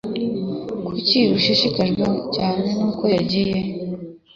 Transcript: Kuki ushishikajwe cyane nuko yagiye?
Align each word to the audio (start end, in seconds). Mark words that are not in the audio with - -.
Kuki 0.85 1.19
ushishikajwe 1.37 2.05
cyane 2.35 2.67
nuko 2.77 3.03
yagiye? 3.15 3.59